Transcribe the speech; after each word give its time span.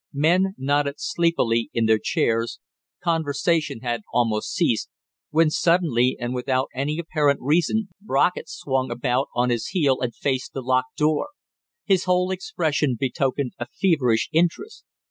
Men 0.13 0.55
nodded 0.57 0.95
sleepily 0.97 1.69
in 1.75 1.85
their 1.85 1.99
chairs, 1.99 2.59
conversation 3.03 3.81
had 3.81 4.01
almost 4.11 4.51
ceased, 4.55 4.89
when 5.29 5.51
suddenly 5.51 6.17
and 6.19 6.33
without 6.33 6.69
any 6.73 6.97
apparent 6.97 7.39
reason 7.39 7.89
Brockett 8.01 8.49
swung 8.49 8.89
about 8.89 9.27
on 9.35 9.51
his 9.51 9.67
heel 9.67 10.01
and 10.01 10.15
faced 10.15 10.53
the 10.53 10.61
locked 10.63 10.97
door. 10.97 11.29
His 11.85 12.05
whole 12.05 12.31
expression 12.31 12.97
betokened 12.99 13.51
a 13.59 13.67
feverish 13.67 14.27
interest. 14.33 14.85